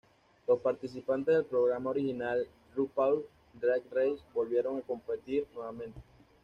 Los 0.47 0.59
participantes 0.61 1.35
del 1.35 1.45
programa 1.45 1.91
original 1.91 2.47
RuPaul's 2.75 3.23
Drag 3.53 3.83
Race 3.91 4.17
volvieron 4.33 4.79
a 4.79 4.81
competir 4.81 5.45
nuevamente. 5.53 6.01